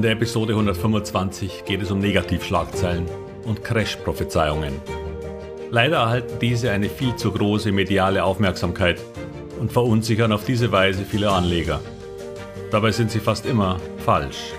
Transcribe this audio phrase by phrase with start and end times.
[0.00, 3.04] In der Episode 125 geht es um Negativschlagzeilen
[3.44, 4.72] und Crash-Prophezeiungen.
[5.70, 8.98] Leider erhalten diese eine viel zu große mediale Aufmerksamkeit
[9.60, 11.82] und verunsichern auf diese Weise viele Anleger.
[12.70, 14.54] Dabei sind sie fast immer falsch.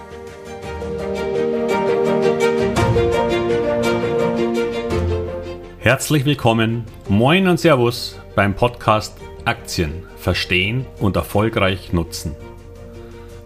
[5.79, 12.35] Herzlich willkommen, moin und Servus beim Podcast Aktien verstehen und erfolgreich nutzen.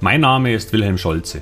[0.02, 1.41] Mein Name ist Wilhelm Scholze.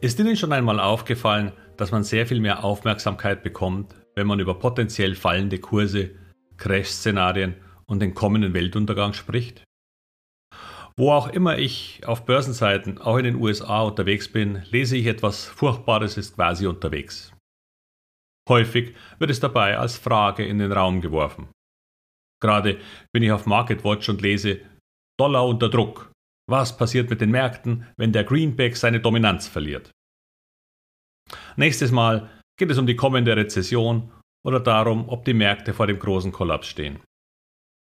[0.00, 4.54] Ist Ihnen schon einmal aufgefallen, dass man sehr viel mehr Aufmerksamkeit bekommt, wenn man über
[4.54, 6.10] potenziell fallende Kurse,
[6.56, 9.64] Crash-Szenarien und den kommenden Weltuntergang spricht?
[10.96, 15.46] Wo auch immer ich auf Börsenseiten, auch in den USA unterwegs bin, lese ich etwas
[15.46, 17.32] Furchtbares ist quasi unterwegs.
[18.48, 21.48] Häufig wird es dabei als Frage in den Raum geworfen.
[22.40, 22.78] Gerade
[23.12, 24.60] bin ich auf MarketWatch und lese
[25.18, 26.07] Dollar unter Druck,
[26.48, 29.92] was passiert mit den Märkten, wenn der Greenback seine Dominanz verliert?
[31.56, 34.10] Nächstes Mal geht es um die kommende Rezession
[34.44, 37.00] oder darum, ob die Märkte vor dem großen Kollaps stehen.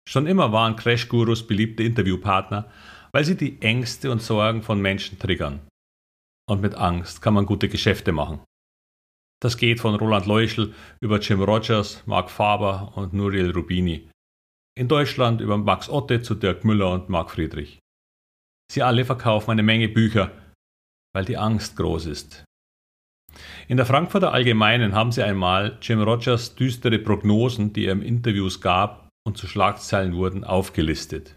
[0.09, 2.71] Schon immer waren Crash-Gurus beliebte Interviewpartner,
[3.13, 5.61] weil sie die Ängste und Sorgen von Menschen triggern.
[6.49, 8.41] Und mit Angst kann man gute Geschäfte machen.
[9.41, 14.11] Das geht von Roland Leuschel über Jim Rogers, Mark Faber und Nuriel Rubini.
[14.77, 17.79] In Deutschland über Max Otte zu Dirk Müller und Marc Friedrich.
[18.71, 20.31] Sie alle verkaufen eine Menge Bücher,
[21.15, 22.45] weil die Angst groß ist.
[23.67, 28.61] In der Frankfurter Allgemeinen haben sie einmal Jim Rogers düstere Prognosen, die er im Interviews
[28.61, 31.37] gab und zu Schlagzeilen wurden, aufgelistet.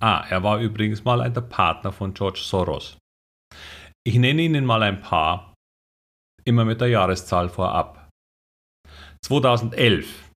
[0.00, 2.98] Ah, er war übrigens mal ein der Partner von George Soros.
[4.06, 5.54] Ich nenne Ihnen mal ein paar,
[6.44, 8.08] immer mit der Jahreszahl vorab.
[9.24, 10.30] 2011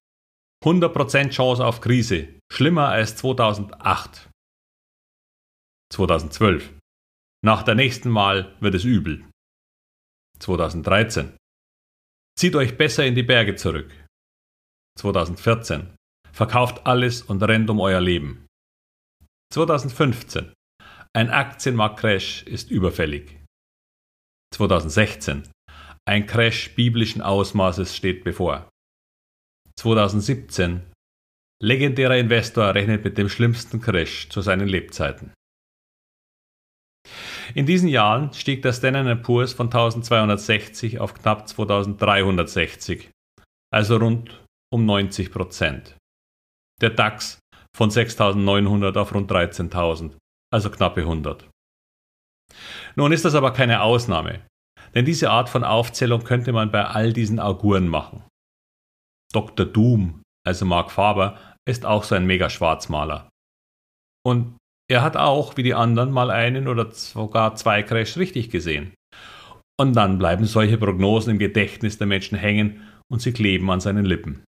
[0.63, 4.30] 100% Chance auf Krise, schlimmer als 2008.
[5.91, 6.73] 2012.
[7.43, 9.25] Nach der nächsten Mal wird es übel.
[10.39, 11.35] 2013.
[12.39, 13.91] Zieht euch besser in die Berge zurück.
[14.97, 15.93] 2014.
[16.31, 18.47] Verkauft alles und rennt um euer Leben.
[19.53, 20.53] 2015.
[21.13, 23.37] Ein Aktienmarktcrash ist überfällig.
[24.55, 25.49] 2016.
[26.07, 28.69] Ein Crash biblischen Ausmaßes steht bevor.
[29.77, 30.89] 2017.
[31.61, 35.33] Legendärer Investor rechnet mit dem schlimmsten Crash zu seinen Lebzeiten.
[37.53, 43.09] In diesen Jahren stieg der Standard Poor's von 1260 auf knapp 2360,
[43.71, 44.41] also rund
[44.71, 45.97] um 90 Prozent.
[46.81, 47.39] Der DAX
[47.75, 50.17] von 6900 auf rund 13.000,
[50.51, 51.49] also knappe 100.
[52.95, 54.45] Nun ist das aber keine Ausnahme,
[54.95, 58.23] denn diese Art von Aufzählung könnte man bei all diesen Auguren machen.
[59.33, 59.65] Dr.
[59.65, 63.29] Doom, also Mark Faber, ist auch so ein Mega-Schwarzmaler.
[64.25, 64.57] Und
[64.91, 68.93] er hat auch, wie die anderen, mal einen oder sogar zwei Crash richtig gesehen.
[69.79, 74.03] Und dann bleiben solche Prognosen im Gedächtnis der Menschen hängen und sie kleben an seinen
[74.03, 74.43] Lippen.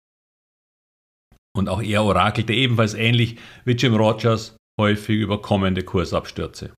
[1.56, 6.74] Und auch er orakelte ebenfalls ähnlich wie Jim Rogers häufig über kommende Kursabstürze.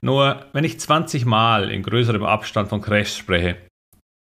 [0.00, 3.66] Nur wenn ich 20 Mal in größerem Abstand von Crash spreche,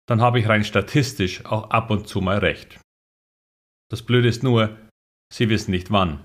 [0.08, 2.80] dann habe ich rein statistisch auch ab und zu mal recht.
[3.90, 4.78] Das Blöde ist nur,
[5.32, 6.24] Sie wissen nicht wann.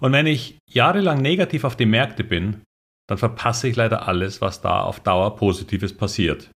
[0.00, 2.62] Und wenn ich jahrelang negativ auf die Märkte bin,
[3.08, 6.50] dann verpasse ich leider alles, was da auf Dauer Positives passiert.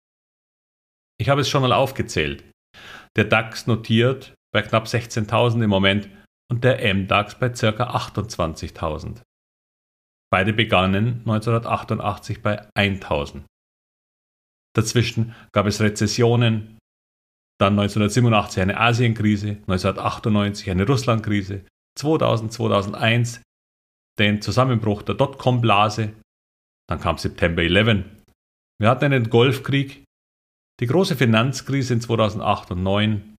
[1.19, 2.44] Ich habe es schon mal aufgezählt.
[3.16, 6.09] Der DAX notiert bei knapp 16.000 im Moment
[6.50, 7.67] und der MDAX bei ca.
[7.67, 9.21] 28.000.
[10.31, 13.45] Beide begannen 1988 bei 1000.
[14.75, 16.77] Dazwischen gab es Rezessionen,
[17.59, 21.65] dann 1987 eine Asienkrise, 1998 eine Russlandkrise,
[22.00, 23.42] 2000, 2001
[24.18, 26.13] den Zusammenbruch der Dotcom-Blase,
[26.88, 28.06] dann kam September 11.
[28.80, 30.04] Wir hatten einen Golfkrieg,
[30.80, 33.36] die große Finanzkrise in 2008 und 2009,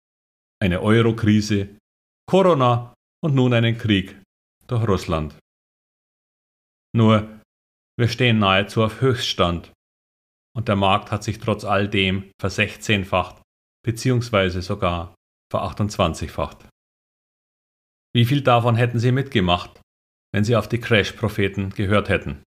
[0.62, 1.76] eine Euro-Krise,
[2.28, 4.20] Corona und nun einen Krieg
[4.66, 5.36] durch Russland.
[6.94, 7.40] Nur,
[7.98, 9.72] wir stehen nahezu auf Höchststand
[10.56, 13.42] und der Markt hat sich trotz all dem versechzehnfacht
[13.84, 15.14] beziehungsweise sogar
[15.50, 16.69] verachtundzwanzigfacht.
[18.14, 19.80] Wie viel davon hätten Sie mitgemacht,
[20.32, 22.42] wenn Sie auf die Crash-Propheten gehört hätten?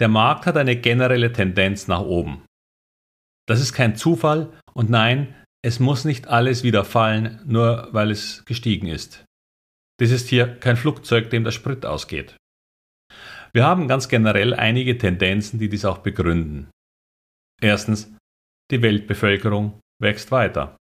[0.00, 2.44] der Markt hat eine generelle Tendenz nach oben.
[3.46, 8.44] Das ist kein Zufall und nein, es muss nicht alles wieder fallen, nur weil es
[8.44, 9.24] gestiegen ist.
[9.98, 12.36] Das ist hier kein Flugzeug, dem der Sprit ausgeht.
[13.52, 16.70] Wir haben ganz generell einige Tendenzen, die dies auch begründen.
[17.60, 18.12] Erstens,
[18.72, 20.76] die Weltbevölkerung wächst weiter.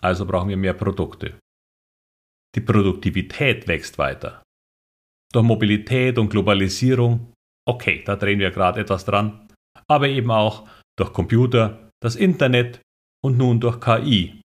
[0.00, 1.38] Also brauchen wir mehr Produkte.
[2.54, 4.42] Die Produktivität wächst weiter.
[5.32, 7.32] Durch Mobilität und Globalisierung,
[7.66, 9.48] okay, da drehen wir gerade etwas dran,
[9.86, 10.68] aber eben auch
[10.98, 12.80] durch Computer, das Internet
[13.22, 14.40] und nun durch KI.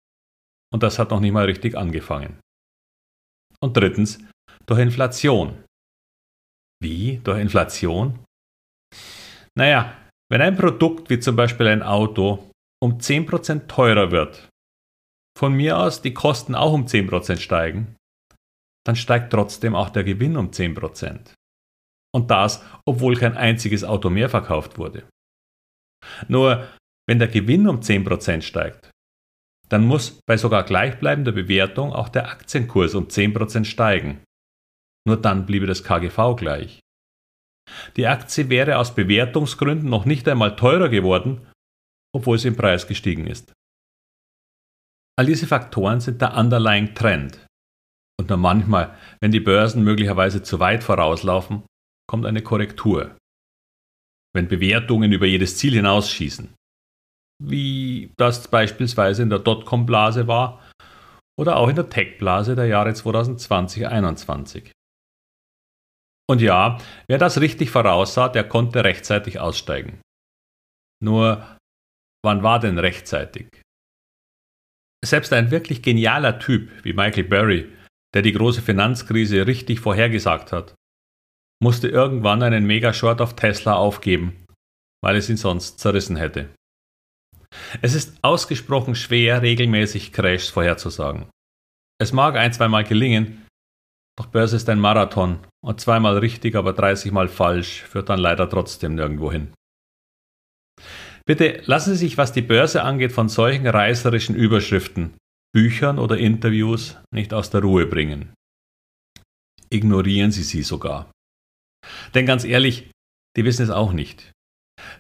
[0.73, 2.41] Und das hat noch nicht mal richtig angefangen.
[3.61, 4.19] Und drittens,
[4.67, 5.65] durch Inflation.
[6.83, 7.19] Wie?
[7.19, 8.25] Durch Inflation?
[9.57, 9.97] Naja,
[10.31, 12.51] wenn ein Produkt wie zum Beispiel ein Auto
[12.83, 14.49] um 10% teurer wird,
[15.37, 17.97] von mir aus die Kosten auch um 10% steigen,
[18.85, 21.35] dann steigt trotzdem auch der Gewinn um 10%.
[22.13, 25.09] Und das, obwohl kein einziges Auto mehr verkauft wurde.
[26.29, 26.69] Nur,
[27.09, 28.91] wenn der Gewinn um 10% steigt,
[29.69, 34.25] dann muss bei sogar gleichbleibender Bewertung auch der Aktienkurs um 10% steigen.
[35.07, 36.81] Nur dann bliebe das KGV gleich.
[37.97, 41.47] Die Aktie wäre aus Bewertungsgründen noch nicht einmal teurer geworden,
[42.13, 43.53] obwohl sie im Preis gestiegen ist.
[45.21, 47.47] All diese Faktoren sind der Underlying Trend.
[48.19, 51.63] Und nur manchmal, wenn die Börsen möglicherweise zu weit vorauslaufen,
[52.09, 53.19] kommt eine Korrektur.
[54.35, 56.55] Wenn Bewertungen über jedes Ziel hinausschießen,
[57.45, 60.67] wie das beispielsweise in der Dotcom-Blase war
[61.39, 64.71] oder auch in der Tech-Blase der Jahre 2020-21.
[66.31, 66.79] Und ja,
[67.09, 70.01] wer das richtig voraussah, der konnte rechtzeitig aussteigen.
[71.05, 71.59] Nur,
[72.25, 73.61] wann war denn rechtzeitig?
[75.05, 77.73] Selbst ein wirklich genialer Typ wie Michael Burry,
[78.15, 80.75] der die große Finanzkrise richtig vorhergesagt hat,
[81.63, 84.45] musste irgendwann einen Megashort auf Tesla aufgeben,
[85.03, 86.49] weil es ihn sonst zerrissen hätte.
[87.83, 91.29] Es ist ausgesprochen schwer, regelmäßig Crashs vorherzusagen.
[92.01, 93.47] Es mag ein, zweimal gelingen,
[94.19, 98.49] doch Börse ist ein Marathon und zweimal richtig, aber 30 Mal falsch führt dann leider
[98.49, 99.53] trotzdem nirgendwo hin.
[101.31, 105.17] Bitte lassen Sie sich, was die Börse angeht, von solchen reißerischen Überschriften,
[105.55, 108.35] Büchern oder Interviews nicht aus der Ruhe bringen.
[109.73, 111.09] Ignorieren Sie sie sogar.
[112.17, 112.91] Denn ganz ehrlich,
[113.37, 114.33] die wissen es auch nicht.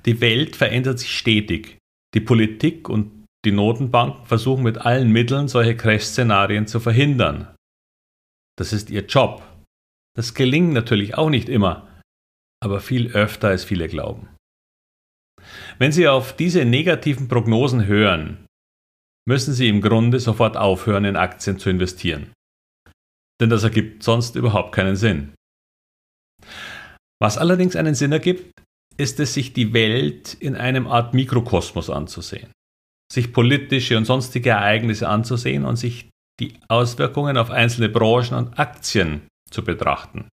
[0.07, 1.79] Die Welt verändert sich stetig.
[2.15, 7.57] Die Politik und die Notenbanken versuchen mit allen Mitteln, solche Crash-Szenarien zu verhindern.
[8.57, 9.43] Das ist ihr Job.
[10.15, 11.89] Das gelingt natürlich auch nicht immer,
[12.63, 14.29] aber viel öfter als viele glauben.
[15.81, 18.45] Wenn Sie auf diese negativen Prognosen hören,
[19.27, 22.33] müssen Sie im Grunde sofort aufhören, in Aktien zu investieren.
[23.41, 25.33] Denn das ergibt sonst überhaupt keinen Sinn.
[27.19, 28.61] Was allerdings einen Sinn ergibt,
[28.99, 32.53] ist es, sich die Welt in einem Art Mikrokosmos anzusehen,
[33.11, 36.11] sich politische und sonstige Ereignisse anzusehen und sich
[36.41, 40.29] die Auswirkungen auf einzelne Branchen und Aktien zu betrachten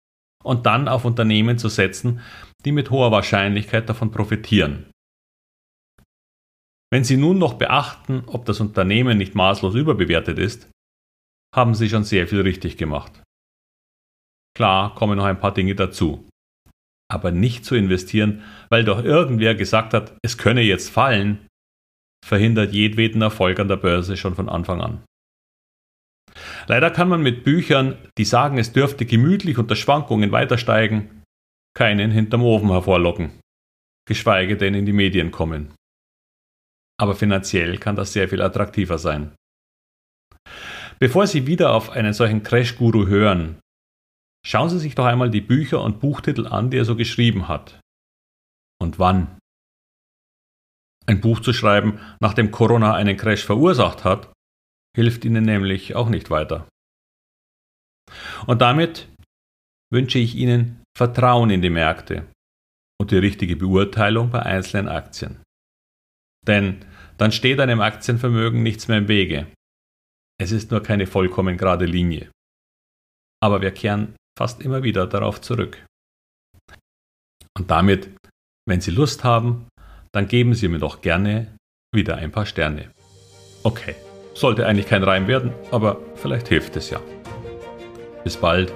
[0.44, 2.22] und dann auf Unternehmen zu setzen,
[2.66, 4.88] die mit hoher Wahrscheinlichkeit davon profitieren.
[6.96, 10.72] Wenn Sie nun noch beachten, ob das Unternehmen nicht maßlos überbewertet ist,
[11.54, 13.22] haben Sie schon sehr viel richtig gemacht.
[14.56, 16.30] Klar kommen noch ein paar Dinge dazu.
[17.12, 21.46] Aber nicht zu investieren, weil doch irgendwer gesagt hat, es könne jetzt fallen,
[22.26, 25.04] verhindert jedweden Erfolg an der Börse schon von Anfang an.
[26.68, 31.24] Leider kann man mit Büchern, die sagen, es dürfte gemütlich unter Schwankungen weiter steigen,
[31.76, 33.32] keinen hinterm Ofen hervorlocken,
[34.08, 35.74] geschweige denn in die Medien kommen.
[36.98, 39.36] Aber finanziell kann das sehr viel attraktiver sein.
[41.00, 43.60] Bevor Sie wieder auf einen solchen Crash-Guru hören,
[44.46, 47.80] schauen Sie sich doch einmal die Bücher und Buchtitel an, die er so geschrieben hat.
[48.82, 49.40] Und wann?
[51.06, 54.32] Ein Buch zu schreiben, nachdem Corona einen Crash verursacht hat,
[54.96, 56.68] hilft Ihnen nämlich auch nicht weiter.
[58.48, 59.10] Und damit
[59.92, 62.26] wünsche ich Ihnen Vertrauen in die Märkte
[63.00, 65.45] und die richtige Beurteilung bei einzelnen Aktien.
[66.48, 66.86] Denn
[67.18, 69.48] dann steht einem Aktienvermögen nichts mehr im Wege.
[70.40, 72.30] Es ist nur keine vollkommen gerade Linie.
[73.42, 75.86] Aber wir kehren fast immer wieder darauf zurück.
[77.58, 78.10] Und damit,
[78.68, 79.68] wenn Sie Lust haben,
[80.12, 81.56] dann geben Sie mir doch gerne
[81.94, 82.92] wieder ein paar Sterne.
[83.64, 83.96] Okay.
[84.34, 87.00] Sollte eigentlich kein Reim werden, aber vielleicht hilft es ja.
[88.26, 88.74] Bis bald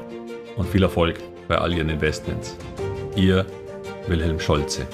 [0.56, 2.58] und viel Erfolg bei all Ihren Investments.
[3.18, 3.46] Ihr
[4.08, 4.88] Wilhelm Scholze.